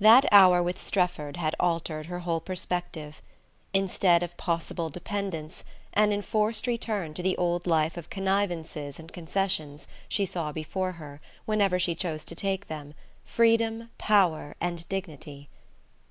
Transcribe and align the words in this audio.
THAT 0.00 0.26
hour 0.32 0.62
with 0.62 0.78
Strefford 0.78 1.38
had 1.38 1.56
altered 1.58 2.04
her 2.08 2.18
whole 2.18 2.40
perspective. 2.40 3.22
Instead 3.72 4.22
of 4.22 4.36
possible 4.36 4.90
dependence, 4.90 5.64
an 5.94 6.12
enforced 6.12 6.66
return 6.66 7.14
to 7.14 7.22
the 7.22 7.38
old 7.38 7.66
life 7.66 7.96
of 7.96 8.10
connivances 8.10 8.98
and 8.98 9.10
concessions, 9.14 9.88
she 10.10 10.26
saw 10.26 10.52
before 10.52 10.92
her 11.00 11.22
whenever 11.46 11.78
she 11.78 11.94
chose 11.94 12.22
to 12.26 12.34
take 12.34 12.66
them 12.68 12.92
freedom, 13.24 13.88
power 13.96 14.54
and 14.60 14.86
dignity. 14.90 15.48